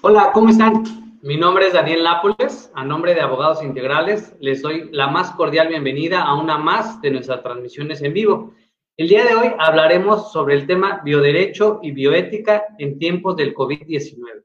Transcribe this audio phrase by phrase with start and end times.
[0.00, 0.84] Hola, ¿cómo están?
[1.22, 2.70] Mi nombre es Daniel Nápoles.
[2.74, 7.10] A nombre de Abogados Integrales, les doy la más cordial bienvenida a una más de
[7.10, 8.54] nuestras transmisiones en vivo.
[8.96, 14.44] El día de hoy hablaremos sobre el tema bioderecho y bioética en tiempos del COVID-19.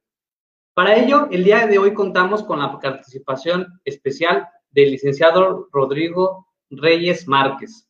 [0.73, 7.27] Para ello, el día de hoy contamos con la participación especial del licenciado Rodrigo Reyes
[7.27, 7.87] Márquez,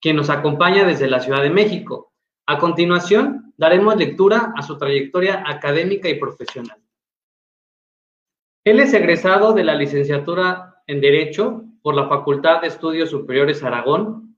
[0.00, 2.12] quien nos acompaña desde la Ciudad de México.
[2.46, 6.82] A continuación, daremos lectura a su trayectoria académica y profesional.
[8.66, 14.36] Él es egresado de la licenciatura en Derecho por la Facultad de Estudios Superiores Aragón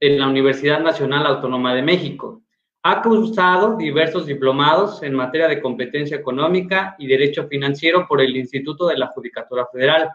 [0.00, 2.42] en la Universidad Nacional Autónoma de México.
[2.82, 8.88] Ha cursado diversos diplomados en materia de competencia económica y derecho financiero por el Instituto
[8.88, 10.10] de la Judicatura Federal,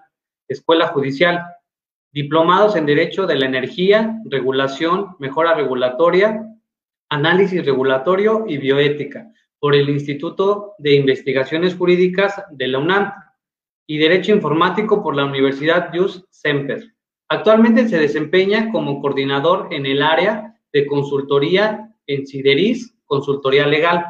[0.45, 1.41] Escuela Judicial,
[2.11, 6.45] diplomados en Derecho de la Energía, Regulación, Mejora Regulatoria,
[7.07, 13.13] Análisis Regulatorio y Bioética por el Instituto de Investigaciones Jurídicas de la UNAM
[13.87, 16.93] y Derecho Informático por la Universidad Jus Semper.
[17.29, 24.05] Actualmente se desempeña como coordinador en el área de consultoría en Sideris, consultoría legal.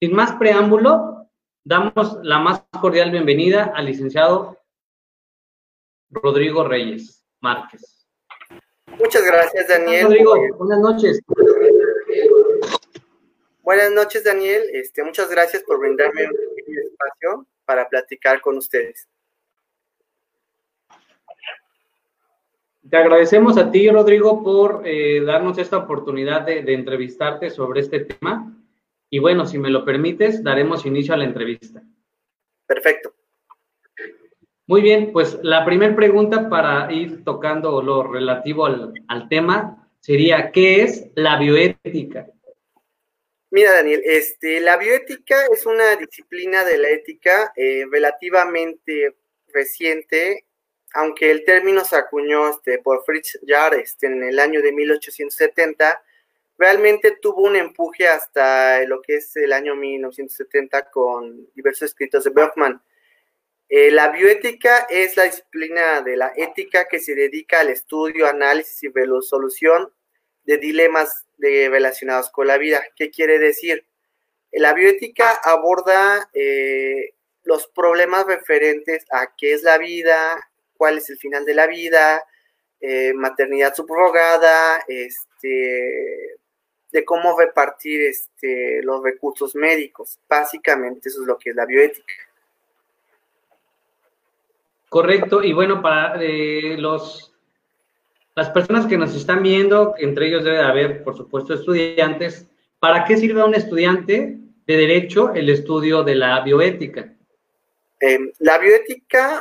[0.00, 1.28] Sin más preámbulo,
[1.64, 4.58] damos la más cordial bienvenida al licenciado
[6.10, 8.06] Rodrigo Reyes Márquez.
[8.98, 10.04] Muchas gracias, Daniel.
[10.04, 11.20] Rodrigo, buenas noches.
[13.62, 14.62] Buenas noches, Daniel.
[14.72, 19.08] Este, muchas gracias por brindarme un espacio para platicar con ustedes.
[22.90, 28.00] Te agradecemos a ti, Rodrigo, por eh, darnos esta oportunidad de, de, entrevistarte sobre este
[28.00, 28.54] tema.
[29.10, 31.82] Y bueno, si me lo permites, daremos inicio a la entrevista.
[32.66, 33.14] Perfecto.
[34.68, 40.50] Muy bien, pues la primera pregunta para ir tocando lo relativo al, al tema sería,
[40.50, 42.26] ¿qué es la bioética?
[43.50, 49.14] Mira, Daniel, este, la bioética es una disciplina de la ética eh, relativamente
[49.54, 50.45] reciente,
[50.96, 56.02] aunque el término se acuñó este, por Fritz Jarr este, en el año de 1870,
[56.58, 62.30] realmente tuvo un empuje hasta lo que es el año 1970 con diversos escritos de
[62.30, 62.82] Bergman.
[63.68, 68.82] Eh, la bioética es la disciplina de la ética que se dedica al estudio, análisis
[68.84, 69.92] y resolución
[70.44, 72.82] de dilemas de, relacionados con la vida.
[72.94, 73.84] ¿Qué quiere decir?
[74.52, 81.18] La bioética aborda eh, los problemas referentes a qué es la vida, cuál es el
[81.18, 82.22] final de la vida,
[82.80, 86.36] eh, maternidad subrogada, este,
[86.92, 90.18] de cómo repartir este, los recursos médicos.
[90.28, 92.14] Básicamente eso es lo que es la bioética.
[94.88, 97.36] Correcto, y bueno, para eh, los
[98.36, 102.46] las personas que nos están viendo, entre ellos debe haber, por supuesto, estudiantes,
[102.78, 107.14] ¿para qué sirve a un estudiante de derecho el estudio de la bioética?
[107.98, 109.40] Eh, la bioética,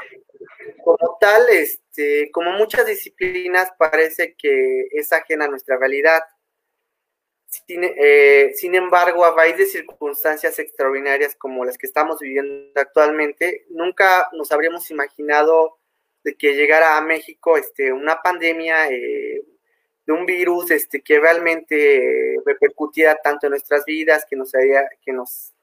[0.85, 6.21] como tal, este, como muchas disciplinas, parece que es ajena a nuestra realidad.
[7.47, 13.65] Sin, eh, sin, embargo, a raíz de circunstancias extraordinarias como las que estamos viviendo actualmente,
[13.69, 15.79] nunca nos habríamos imaginado
[16.23, 19.41] de que llegara a México este, una pandemia eh,
[20.05, 25.13] de un virus este, que realmente repercutiera tanto en nuestras vidas, que nos, haya, que
[25.13, 25.54] nos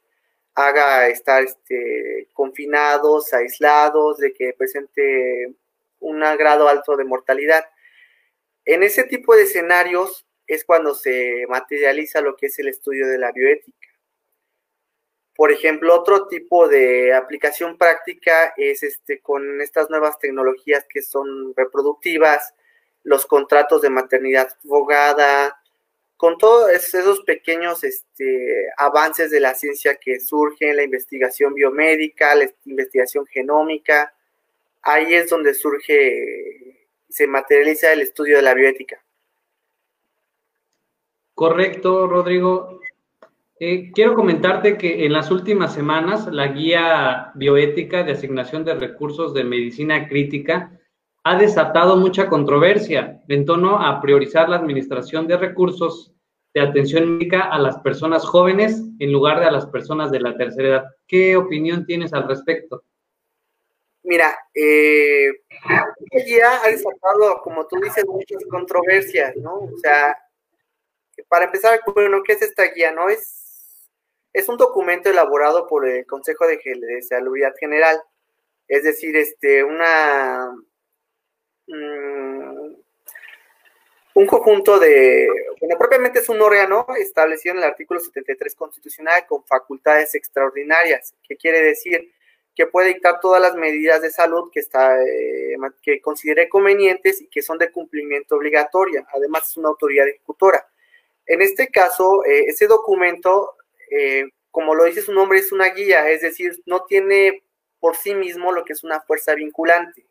[0.54, 5.54] haga estar este, confinados, aislados, de que presente
[6.00, 7.64] un grado alto de mortalidad.
[8.64, 13.18] En ese tipo de escenarios es cuando se materializa lo que es el estudio de
[13.18, 13.88] la bioética.
[15.34, 21.54] Por ejemplo, otro tipo de aplicación práctica es este, con estas nuevas tecnologías que son
[21.56, 22.54] reproductivas,
[23.02, 25.61] los contratos de maternidad abogada,
[26.22, 32.48] con todos esos pequeños este, avances de la ciencia que surgen, la investigación biomédica, la
[32.64, 34.14] investigación genómica,
[34.82, 39.02] ahí es donde surge, se materializa el estudio de la bioética.
[41.34, 42.78] Correcto, Rodrigo.
[43.58, 49.34] Eh, quiero comentarte que en las últimas semanas la guía bioética de asignación de recursos
[49.34, 50.70] de medicina crítica
[51.25, 56.14] ha desatado mucha controversia en torno a priorizar la administración de recursos
[56.54, 60.36] de atención médica a las personas jóvenes en lugar de a las personas de la
[60.36, 60.84] tercera edad.
[61.06, 62.84] ¿Qué opinión tienes al respecto?
[64.02, 65.30] Mira, eh,
[66.26, 69.54] guía ha desatado, como tú dices, muchas controversias, ¿no?
[69.54, 70.16] O sea,
[71.28, 72.90] para empezar, bueno, ¿qué es esta guía?
[72.90, 73.08] ¿No?
[73.08, 73.42] Es
[74.32, 76.58] es un documento elaborado por el Consejo de,
[77.02, 78.02] Salubridad General,
[78.66, 80.50] es decir, este, una,
[81.66, 82.01] mm,
[84.14, 85.26] un conjunto de,
[85.61, 91.37] bueno, propiamente es un órgano establecido en el artículo 73 constitucional con facultades extraordinarias, que
[91.37, 92.12] quiere decir
[92.55, 97.29] que puede dictar todas las medidas de salud que, está, eh, que considere convenientes y
[97.29, 99.06] que son de cumplimiento obligatoria.
[99.14, 100.69] Además, es una autoridad ejecutora.
[101.25, 103.56] En este caso, eh, ese documento,
[103.91, 107.43] eh, como lo dice su nombre, es una guía, es decir, no tiene
[107.81, 110.05] por sí mismo lo que es una fuerza vinculante.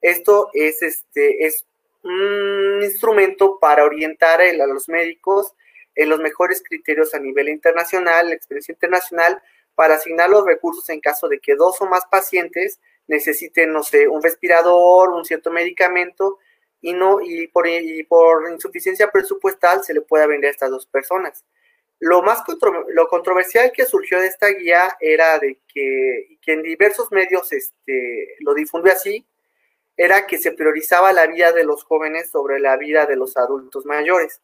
[0.00, 1.66] Esto es, este, es
[2.02, 5.54] un instrumento para orientar a los médicos
[5.94, 9.42] en los mejores criterios a nivel internacional, la experiencia internacional,
[9.74, 14.08] para asignar los recursos en caso de que dos o más pacientes necesiten, no sé,
[14.08, 16.38] un respirador, un cierto medicamento,
[16.80, 17.68] y no, y por,
[18.50, 21.44] insuficiencia presupuestal se le pueda vender a estas dos personas.
[22.00, 22.42] Lo más
[22.88, 28.34] lo controversial que surgió de esta guía era de que, que en diversos medios este,
[28.40, 29.24] lo difundió así,
[29.96, 33.84] era que se priorizaba la vida de los jóvenes sobre la vida de los adultos
[33.84, 34.40] mayores.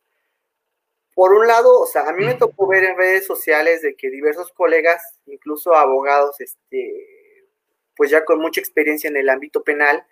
[1.15, 4.11] Por un lado, o sea, a mí me tocó ver en redes sociales de que
[4.11, 7.49] diversos colegas, incluso abogados, este,
[7.97, 10.06] pues ya con mucha experiencia en el ámbito penal,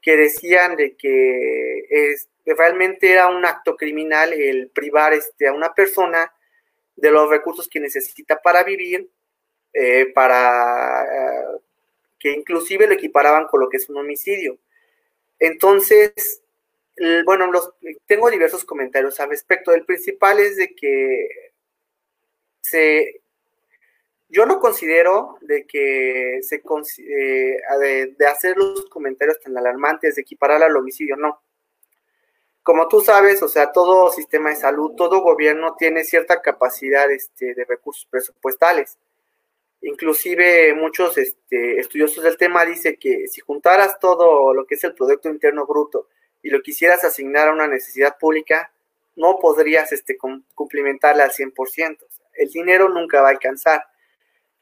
[0.00, 5.74] que decían de que, es, realmente era un acto criminal el privar este, a una
[5.74, 6.32] persona
[6.94, 9.10] de los recursos que necesita para vivir,
[9.72, 11.58] eh, para eh,
[12.18, 14.58] que inclusive lo equiparaban con lo que es un homicidio.
[15.46, 16.42] Entonces,
[17.24, 17.70] bueno, los,
[18.06, 19.72] tengo diversos comentarios al respecto.
[19.72, 21.28] El principal es de que
[24.28, 26.62] yo no considero de que se
[26.98, 27.60] eh,
[28.18, 31.42] de, hacer los comentarios tan alarmantes de equiparar al homicidio, no.
[32.62, 37.54] Como tú sabes, o sea, todo sistema de salud, todo gobierno tiene cierta capacidad este,
[37.54, 38.98] de recursos presupuestales.
[39.86, 44.94] Inclusive muchos este, estudiosos del tema dicen que si juntaras todo lo que es el
[44.94, 46.08] Producto Interno Bruto
[46.42, 48.72] y lo quisieras asignar a una necesidad pública,
[49.14, 51.98] no podrías este, cumplimentarla al 100%.
[52.32, 53.84] El dinero nunca va a alcanzar.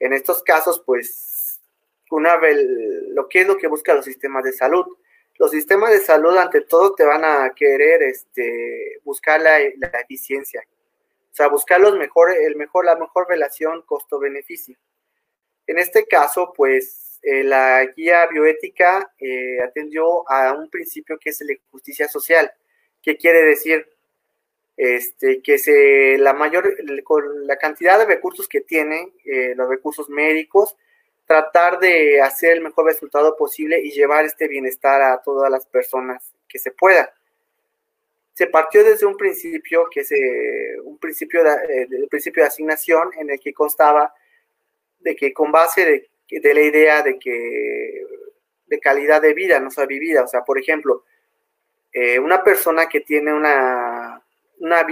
[0.01, 1.61] En estos casos, pues,
[2.11, 2.59] una vez,
[3.11, 4.85] lo que es lo que buscan los sistemas de salud.
[5.39, 10.65] Los sistemas de salud, ante todo, te van a querer este, buscar la, la eficiencia.
[11.31, 14.77] O sea, buscar los mejor, el mejor, la mejor relación costo-beneficio.
[15.67, 21.41] En este caso, pues eh, la guía bioética eh, atendió a un principio que es
[21.43, 22.53] la justicia social,
[23.01, 23.89] que quiere decir
[24.77, 30.09] este, que se, la mayor, con la cantidad de recursos que tiene, eh, los recursos
[30.09, 30.77] médicos,
[31.25, 36.33] tratar de hacer el mejor resultado posible y llevar este bienestar a todas las personas
[36.49, 37.15] que se pueda.
[38.35, 40.11] Se partió desde un principio que es
[40.83, 44.13] un principio de, principio de asignación en el que constaba
[45.03, 48.05] de que con base de, de la idea de que
[48.67, 51.05] de calidad de vida, no sea vivida, o sea, por ejemplo,
[51.93, 54.25] eh, una persona que tiene una,
[54.59, 54.87] una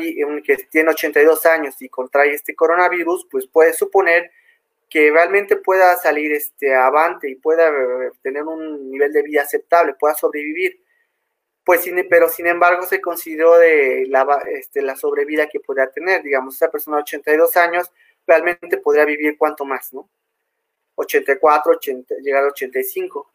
[0.44, 4.30] que tiene 82 años y contrae este coronavirus, pues puede suponer
[4.90, 9.94] que realmente pueda salir este avante y pueda eh, tener un nivel de vida aceptable,
[9.94, 10.82] pueda sobrevivir.
[11.64, 16.56] Pues, pero sin embargo se consideró de la, este, la sobrevida que podría tener, digamos,
[16.56, 17.90] esa persona de 82 años
[18.26, 20.08] realmente podría vivir cuánto más, ¿no?
[20.94, 23.30] 84, 80, llegar a 85.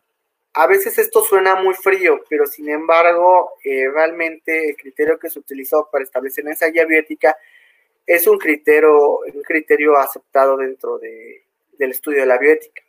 [0.53, 5.39] A veces esto suena muy frío, pero sin embargo, eh, realmente el criterio que se
[5.39, 7.35] utilizó para establecer esa guía bioética
[8.05, 11.45] es un criterio, un criterio aceptado dentro de,
[11.77, 12.81] del estudio de la bioética.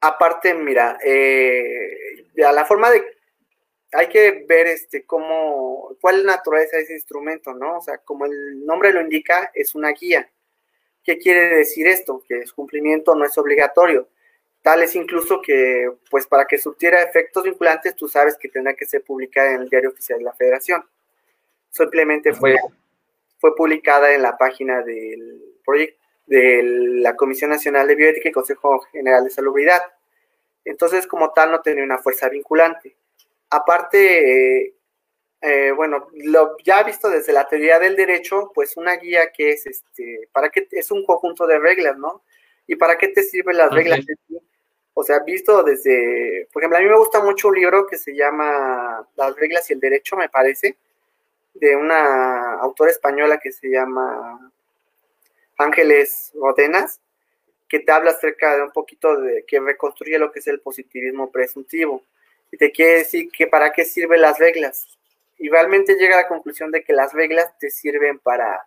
[0.00, 3.17] Aparte, mira, eh, la forma de
[3.92, 7.78] hay que ver este cómo, cuál es la naturaleza de ese instrumento, ¿no?
[7.78, 10.30] O sea, como el nombre lo indica, es una guía.
[11.02, 12.22] ¿Qué quiere decir esto?
[12.26, 14.08] Que su cumplimiento no es obligatorio.
[14.62, 18.84] Tal es incluso que, pues para que surtiera efectos vinculantes, tú sabes que tendrá que
[18.84, 20.84] ser publicada en el diario oficial de la federación.
[21.70, 22.56] Simplemente fue,
[23.38, 28.80] fue publicada en la página del proyecto de la Comisión Nacional de Bioética y Consejo
[28.92, 29.80] General de Salubridad.
[30.64, 32.94] Entonces, como tal, no tenía una fuerza vinculante.
[33.50, 34.74] Aparte, eh,
[35.40, 39.66] eh, bueno, lo ya visto desde la teoría del derecho, pues una guía que es,
[39.66, 42.22] este, para qué es un conjunto de reglas, ¿no?
[42.66, 44.00] ¿Y para qué te sirven las reglas?
[44.92, 48.14] O sea, visto desde, por ejemplo, a mí me gusta mucho un libro que se
[48.14, 50.76] llama Las reglas y el derecho, me parece,
[51.54, 54.52] de una autora española que se llama
[55.56, 57.00] Ángeles Rodenas,
[57.68, 61.30] que te habla acerca de un poquito de que reconstruye lo que es el positivismo
[61.30, 62.02] presuntivo
[62.50, 64.86] y te quiere decir que para qué sirven las reglas.
[65.38, 68.66] Y realmente llega a la conclusión de que las reglas te sirven para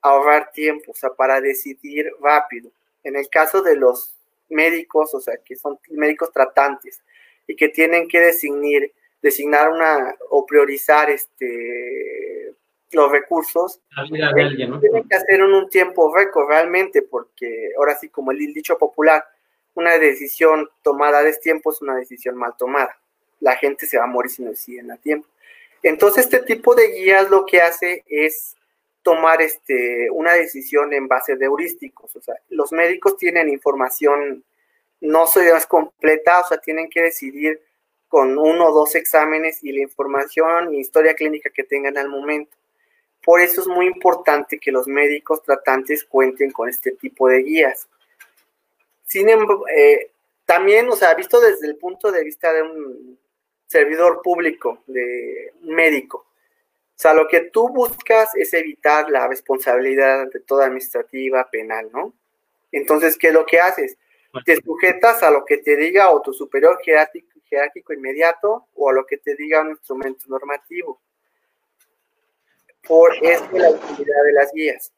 [0.00, 2.70] ahorrar tiempo, o sea, para decidir rápido.
[3.04, 4.14] En el caso de los
[4.48, 7.02] médicos, o sea, que son médicos tratantes
[7.46, 12.54] y que tienen que definir designar una o priorizar este
[12.90, 18.38] los recursos, tienen que hacer en un tiempo récord realmente, porque ahora sí, como el
[18.52, 19.24] dicho popular,
[19.74, 22.98] una decisión tomada a destiempo es una decisión mal tomada.
[23.40, 25.28] La gente se va a morir si no deciden a tiempo.
[25.82, 28.56] Entonces, este tipo de guías lo que hace es
[29.02, 32.14] tomar este, una decisión en base de heurísticos.
[32.14, 34.44] O sea, los médicos tienen información
[35.00, 37.60] no más completa, o sea, tienen que decidir
[38.06, 42.56] con uno o dos exámenes y la información y historia clínica que tengan al momento.
[43.24, 47.88] Por eso es muy importante que los médicos tratantes cuenten con este tipo de guías.
[49.12, 50.10] Sin embargo, eh,
[50.46, 53.18] también, o sea, visto desde el punto de vista de un
[53.66, 60.28] servidor público, de un médico, o sea, lo que tú buscas es evitar la responsabilidad
[60.32, 62.14] de toda administrativa, penal, ¿no?
[62.70, 63.98] Entonces, ¿qué es lo que haces?
[64.46, 68.94] Te sujetas a lo que te diga o tu superior jerárquico, jerárquico inmediato o a
[68.94, 71.02] lo que te diga un instrumento normativo.
[72.88, 74.90] Por eso la utilidad de las guías.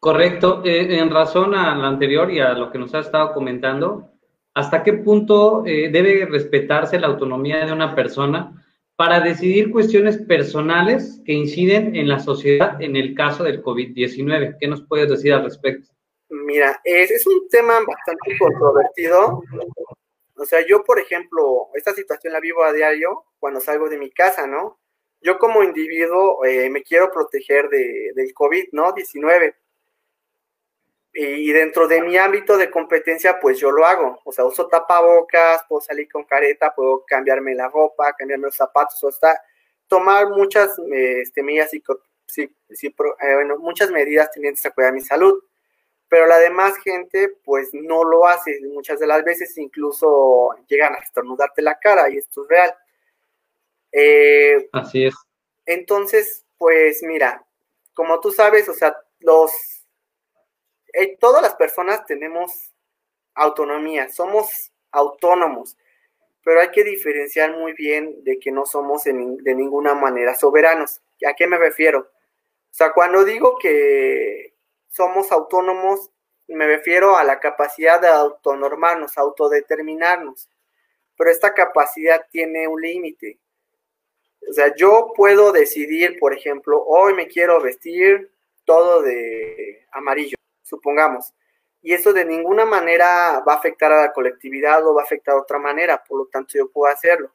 [0.00, 0.62] Correcto.
[0.64, 4.10] Eh, en razón a lo anterior y a lo que nos ha estado comentando,
[4.54, 8.56] ¿hasta qué punto eh, debe respetarse la autonomía de una persona
[8.96, 14.56] para decidir cuestiones personales que inciden en la sociedad en el caso del COVID-19?
[14.58, 15.90] ¿Qué nos puedes decir al respecto?
[16.30, 19.42] Mira, es, es, un tema bastante controvertido.
[20.36, 24.10] O sea, yo, por ejemplo, esta situación la vivo a diario cuando salgo de mi
[24.10, 24.78] casa, ¿no?
[25.20, 28.92] Yo como individuo eh, me quiero proteger de, del COVID, ¿no?
[28.92, 29.54] 19
[31.12, 34.20] y dentro de mi ámbito de competencia, pues yo lo hago.
[34.24, 39.02] O sea, uso tapabocas, puedo salir con careta, puedo cambiarme la ropa, cambiarme los zapatos,
[39.02, 39.40] o sea,
[39.88, 42.48] tomar muchas este, medidas, eh,
[43.34, 45.42] bueno, muchas medidas tenientes a cuidar mi salud.
[46.08, 48.58] Pero la demás gente, pues no lo hace.
[48.72, 52.74] Muchas de las veces incluso llegan a estornudarte la cara y esto es real.
[53.92, 55.14] Eh, Así es.
[55.66, 57.44] Entonces, pues mira,
[57.94, 59.52] como tú sabes, o sea, los
[60.92, 62.72] eh, todas las personas tenemos
[63.34, 65.76] autonomía, somos autónomos,
[66.42, 69.12] pero hay que diferenciar muy bien de que no somos de
[69.54, 71.00] ninguna manera soberanos.
[71.26, 72.00] ¿A qué me refiero?
[72.00, 74.54] O sea, cuando digo que
[74.88, 76.10] somos autónomos,
[76.48, 80.48] me refiero a la capacidad de autonormarnos, autodeterminarnos,
[81.16, 83.38] pero esta capacidad tiene un límite.
[84.48, 88.32] O sea, yo puedo decidir, por ejemplo, hoy me quiero vestir
[88.64, 90.39] todo de amarillo
[90.70, 91.34] supongamos.
[91.82, 95.34] Y eso de ninguna manera va a afectar a la colectividad o va a afectar
[95.34, 97.32] de otra manera, por lo tanto yo puedo hacerlo.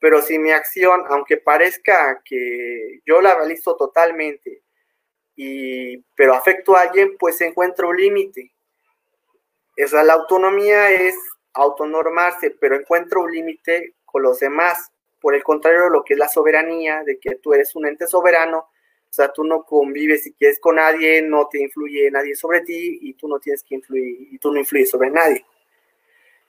[0.00, 4.62] Pero si mi acción, aunque parezca que yo la realizo totalmente,
[5.34, 8.52] y, pero afecto a alguien, pues se encuentra un límite.
[9.82, 11.16] O sea, la autonomía es
[11.54, 14.90] autonormarse, pero encuentra un límite con los demás.
[15.20, 18.68] Por el contrario, lo que es la soberanía, de que tú eres un ente soberano,
[19.10, 22.98] o sea, tú no convives si quieres con nadie, no te influye nadie sobre ti
[23.02, 25.44] y tú no tienes que influir y tú no influyes sobre nadie.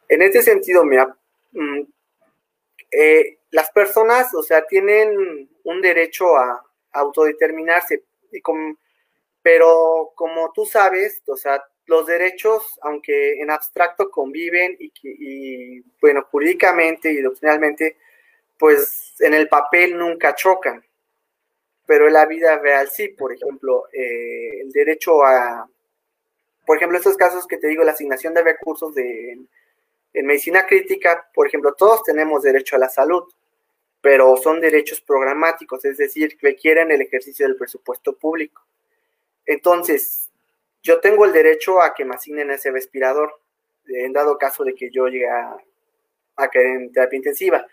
[0.09, 1.15] En este sentido, mira,
[1.53, 1.81] mm,
[2.91, 8.41] eh, las personas, o sea, tienen un derecho a, autodeterminarse, y
[9.43, 17.11] pero como tú sabes, o sea, los derechos, aunque en abstracto conviven y bueno, jurídicamente
[17.11, 17.97] y doctrinalmente,
[18.57, 20.83] pues en el papel nunca chocan
[21.89, 25.67] pero en la vida real sí, por ejemplo, eh, el derecho a,
[26.63, 29.39] por ejemplo, estos casos que te digo, la asignación de recursos de,
[30.13, 33.23] en medicina crítica, por ejemplo, todos tenemos derecho a la salud,
[34.01, 38.61] pero son derechos programáticos, es decir, requieren el ejercicio del presupuesto público.
[39.47, 40.29] Entonces,
[40.83, 43.33] yo tengo el derecho a que me asignen ese respirador,
[43.87, 45.57] en dado caso de que yo llegue a,
[46.35, 47.65] a caer en terapia intensiva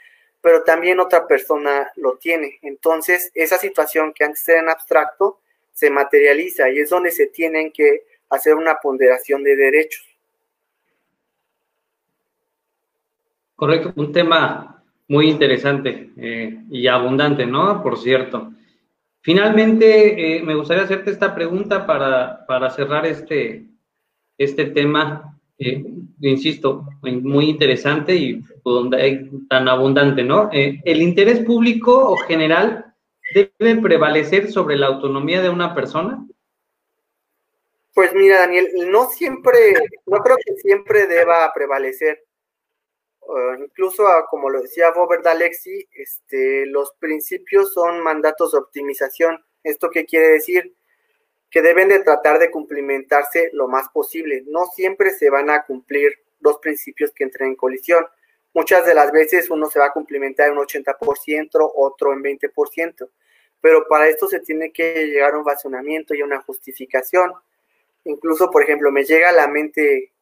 [0.47, 2.61] pero también otra persona lo tiene.
[2.63, 5.41] Entonces, esa situación que antes era en abstracto
[5.73, 10.07] se materializa y es donde se tienen que hacer una ponderación de derechos.
[13.57, 17.83] Correcto, un tema muy interesante eh, y abundante, ¿no?
[17.83, 18.53] Por cierto.
[19.23, 23.67] Finalmente, eh, me gustaría hacerte esta pregunta para, para cerrar este,
[24.39, 25.83] este tema eh,
[26.21, 28.43] insisto, muy interesante y
[29.49, 30.51] tan abundante, ¿no?
[30.53, 32.95] Eh, ¿El interés público o general
[33.35, 36.27] debe prevalecer sobre la autonomía de una persona?
[37.95, 39.59] Pues mira, Daniel, no siempre,
[40.05, 42.23] no creo que siempre deba prevalecer.
[43.59, 49.43] incluso, como lo decía Robert Alexi, este, los principios son mandatos de optimización.
[49.63, 50.76] ¿Esto qué quiere decir?
[51.57, 54.45] Que deben de tratar de cumplimentarse lo más posible.
[54.47, 58.07] No siempre se van a cumplir dos principios que entren en colisión.
[58.53, 63.09] Muchas de las veces uno se va a complementar en un 80%, otro en 20%,
[63.59, 67.33] pero para esto se tiene que llegar a un razonamiento y a una justificación.
[68.05, 70.13] Incluso, por ejemplo, me llega a la mente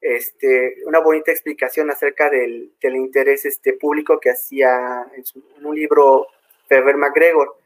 [0.00, 5.24] este, una bonita explicación acerca del, interés este, público que hacía en,
[5.58, 6.28] en un libro
[6.68, 7.56] Ferber McGregor,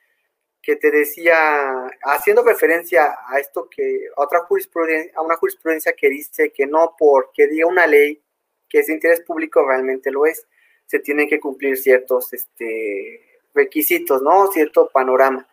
[0.63, 6.09] que te decía, haciendo referencia a esto que, a otra jurisprudencia, a una jurisprudencia que
[6.09, 8.23] dice que no porque diga una ley
[8.69, 10.47] que es de interés público realmente lo es,
[10.87, 14.47] se tienen que cumplir ciertos este, requisitos, ¿no?
[14.53, 15.47] Cierto panorama.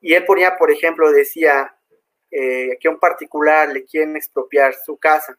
[0.00, 1.76] Y él ponía, por ejemplo, decía
[2.30, 5.36] eh, que a un particular le quieren expropiar su casa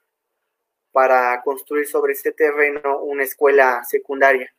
[0.91, 4.53] para construir sobre ese terreno una escuela secundaria.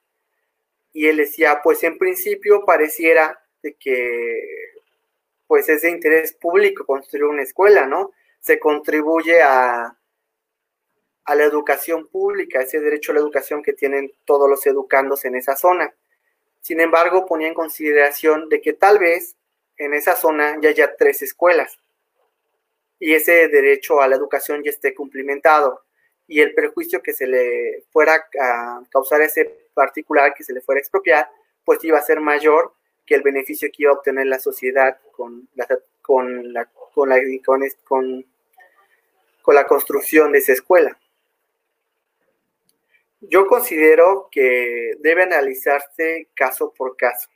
[0.93, 4.73] Y él decía, pues en principio pareciera de que
[5.47, 8.13] pues es de interés público construir una escuela, ¿no?
[8.41, 9.97] Se contribuye a,
[11.27, 15.55] la educación pública, ese derecho a la educación que tienen todos los educandos en esa
[15.57, 15.95] zona.
[16.61, 19.37] Sin embargo, ponía en consideración de que tal vez
[19.77, 21.79] en esa zona ya haya tres escuelas
[22.99, 25.83] y ese derecho a la educación ya esté cumplimentado
[26.27, 30.61] y el perjuicio que se le fuera a causar a ese particular que se le
[30.61, 31.31] fuera a expropiar,
[31.65, 32.73] pues iba a ser mayor
[33.13, 35.69] que el beneficio que iba a obtener la sociedad con la,
[36.01, 36.65] con la,
[36.95, 37.19] con la,
[37.85, 38.25] con,
[39.43, 40.99] con la construcción de esa escuela.
[43.21, 47.29] Yo considero que debe analizarse caso por caso.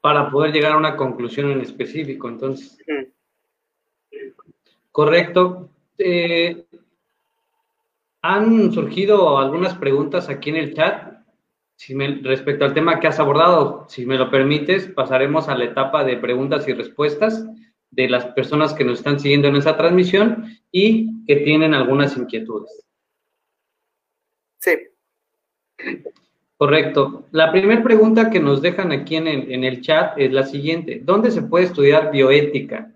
[0.00, 2.76] Para poder llegar a una conclusión en específico, entonces.
[4.90, 5.70] Correcto.
[5.98, 6.66] Eh,
[8.22, 11.17] han surgido algunas preguntas aquí en el chat
[11.78, 16.02] si respecto al tema que has abordado, si me lo permites, pasaremos a la etapa
[16.02, 17.46] de preguntas y respuestas
[17.92, 22.84] de las personas que nos están siguiendo en esa transmisión y que tienen algunas inquietudes.
[24.58, 24.88] Sí.
[26.56, 27.28] Correcto.
[27.30, 30.98] La primera pregunta que nos dejan aquí en el, en el chat es la siguiente.
[31.04, 32.92] ¿Dónde se puede estudiar bioética?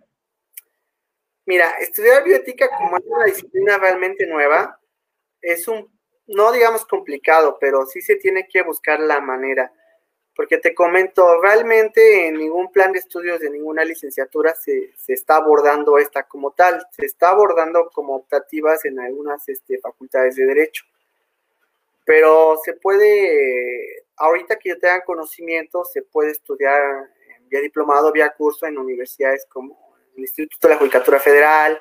[1.47, 4.80] Mira, estudiar bioética como una disciplina realmente nueva
[5.41, 5.89] es un
[6.26, 9.73] no digamos complicado, pero sí se tiene que buscar la manera.
[10.35, 15.99] Porque te comento, realmente en ningún plan de estudios de ninguna licenciatura se, está abordando
[15.99, 20.85] esta como tal, se está abordando como optativas en algunas este, facultades de derecho.
[22.04, 27.11] Pero se puede, ahorita que ya tengan conocimiento, se puede estudiar
[27.49, 31.80] vía diplomado, vía curso en universidades como el Instituto de la Judicatura Federal,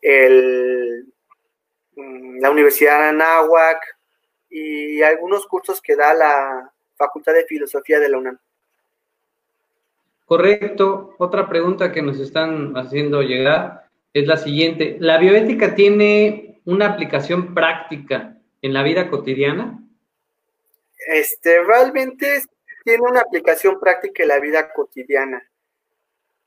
[0.00, 1.13] el
[1.96, 3.80] la Universidad de Anáhuac
[4.50, 8.38] y algunos cursos que da la Facultad de Filosofía de la UNAM.
[10.24, 11.14] Correcto.
[11.18, 14.96] Otra pregunta que nos están haciendo llegar es la siguiente.
[15.00, 19.80] ¿La bioética tiene una aplicación práctica en la vida cotidiana?
[21.08, 22.42] Este, realmente
[22.84, 25.42] tiene una aplicación práctica en la vida cotidiana.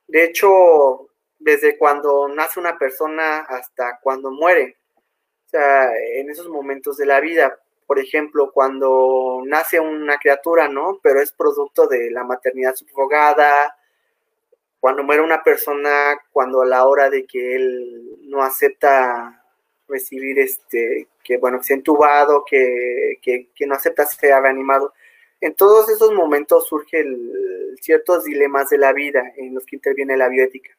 [0.07, 4.76] De hecho, desde cuando nace una persona hasta cuando muere.
[5.47, 10.99] Sea, en esos momentos de la vida, por ejemplo, cuando nace una criatura, ¿no?
[11.01, 13.75] Pero es producto de la maternidad subrogada,
[14.79, 19.43] cuando muere una persona, cuando a la hora de que él no acepta
[19.87, 24.93] recibir este, que bueno, que sea entubado, que, que, no acepta ser reanimado.
[25.39, 27.31] En todos esos momentos surgen
[27.81, 30.71] ciertos dilemas de la vida en los que interviene la bioética.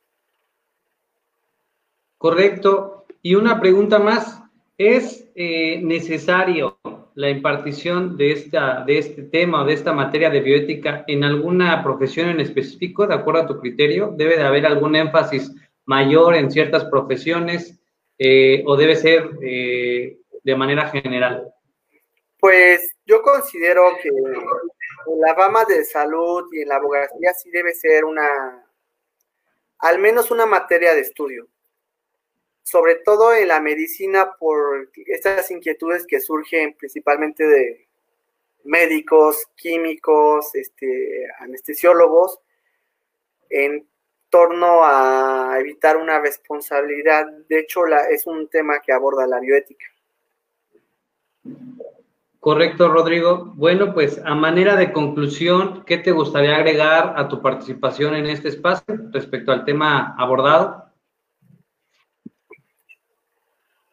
[2.19, 3.07] Correcto.
[3.23, 4.43] Y una pregunta más.
[4.79, 6.79] ¿Es eh, necesario
[7.17, 11.83] la impartición de, esta, de este tema o de esta materia de bioética en alguna
[11.83, 14.15] profesión en específico, de acuerdo a tu criterio?
[14.17, 15.51] ¿Debe de haber algún énfasis
[15.85, 17.77] mayor en ciertas profesiones
[18.19, 21.53] eh, o debe ser eh, de manera general?
[22.39, 27.75] Pues yo considero que en la rama de salud y en la abogacía sí debe
[27.75, 28.65] ser una,
[29.81, 31.49] al menos una materia de estudio
[32.69, 37.89] sobre todo en la medicina por estas inquietudes que surgen principalmente de
[38.65, 42.41] médicos, químicos, este, anestesiólogos,
[43.49, 43.89] en
[44.29, 47.27] torno a evitar una responsabilidad.
[47.49, 49.87] De hecho, la, es un tema que aborda la bioética.
[52.39, 53.55] Correcto, Rodrigo.
[53.55, 58.49] Bueno, pues a manera de conclusión, ¿qué te gustaría agregar a tu participación en este
[58.49, 60.88] espacio respecto al tema abordado?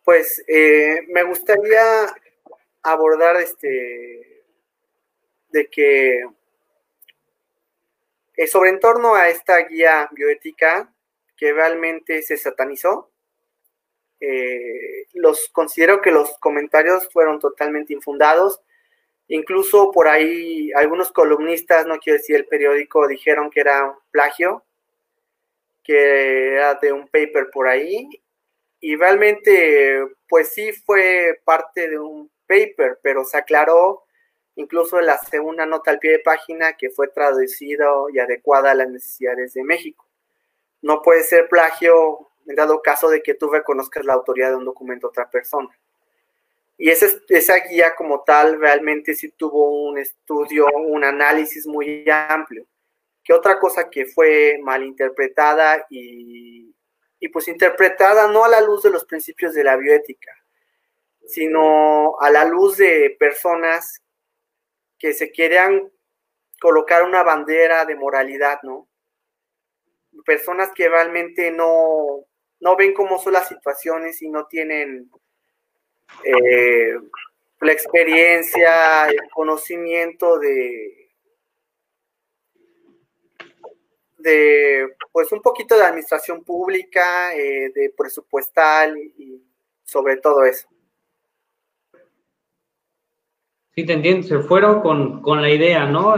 [0.06, 2.06] Pues eh, me gustaría
[2.84, 4.44] abordar este
[5.50, 6.24] de que
[8.38, 10.94] eh, sobre en torno a esta guía bioética
[11.36, 13.12] que realmente se satanizó,
[14.20, 18.62] eh, los considero que los comentarios fueron totalmente infundados.
[19.28, 24.64] Incluso por ahí algunos columnistas, no quiero decir el periódico, dijeron que era un plagio,
[25.84, 28.08] que era de un paper por ahí.
[28.88, 34.04] Y realmente, pues sí fue parte de un paper, pero se aclaró
[34.58, 38.76] incluso en la segunda nota al pie de página que fue traducido y adecuada a
[38.76, 40.08] las necesidades de México.
[40.84, 44.66] No puede ser plagio en dado caso de que tú reconozcas la autoría de un
[44.66, 45.76] documento a otra persona.
[46.78, 52.68] Y esa, esa guía como tal realmente sí tuvo un estudio, un análisis muy amplio.
[53.24, 56.75] Que otra cosa que fue malinterpretada y,
[57.26, 60.32] y pues interpretada no a la luz de los principios de la bioética,
[61.26, 64.04] sino a la luz de personas
[65.00, 65.92] que se querían
[66.62, 68.88] colocar una bandera de moralidad, ¿no?
[70.24, 72.26] Personas que realmente no,
[72.60, 75.10] no ven cómo son las situaciones y no tienen
[76.24, 76.94] eh,
[77.60, 81.05] la experiencia, el conocimiento de,
[84.26, 89.42] de, pues un poquito de administración pública, eh, de presupuestal y
[89.84, 90.68] sobre todo eso.
[93.76, 96.16] Sí, te entiendo, se fueron con, con la idea, ¿no?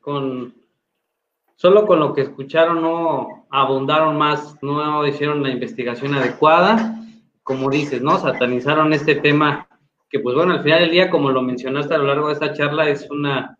[0.00, 0.54] con
[1.56, 6.96] solo con lo que escucharon no abundaron más, no hicieron la investigación adecuada,
[7.42, 8.18] como dices, ¿no?
[8.18, 9.68] Satanizaron este tema
[10.08, 12.52] que pues bueno, al final del día, como lo mencionaste a lo largo de esta
[12.52, 13.58] charla, es una,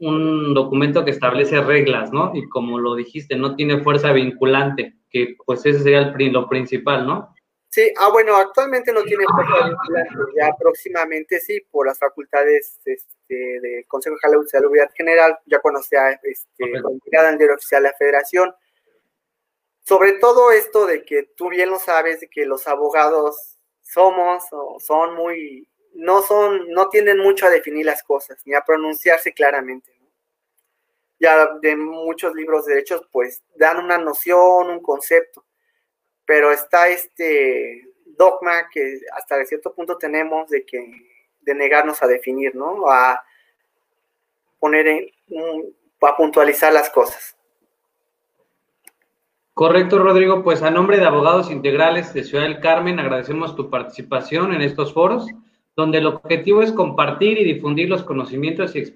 [0.00, 2.32] un documento que establece reglas, ¿no?
[2.34, 7.06] Y como lo dijiste, no tiene fuerza vinculante, que pues ese sería el, lo principal,
[7.06, 7.34] ¿no?
[7.70, 13.60] Sí, ah, bueno, actualmente no tiene fuerza vinculante, ya próximamente sí, por las facultades este,
[13.60, 17.96] del Consejo de Salubridad General, ya cuando sea este, en el diario oficial de la
[17.96, 18.54] Federación.
[19.82, 24.78] Sobre todo esto de que tú bien lo sabes, de que los abogados somos o
[24.80, 29.92] son muy, no son, no tienden mucho a definir las cosas, ni a pronunciarse claramente.
[31.20, 35.44] Ya de muchos libros de derechos, pues dan una noción, un concepto
[36.28, 40.86] pero está este dogma que hasta cierto punto tenemos de que
[41.40, 42.86] de negarnos a definir, ¿no?
[42.86, 43.24] A
[44.58, 45.10] poner en,
[46.02, 47.34] a puntualizar las cosas.
[49.54, 50.44] Correcto, Rodrigo.
[50.44, 54.92] Pues a nombre de Abogados Integrales de Ciudad del Carmen, agradecemos tu participación en estos
[54.92, 55.28] foros,
[55.78, 58.86] donde el objetivo es compartir y difundir los conocimientos y experiencias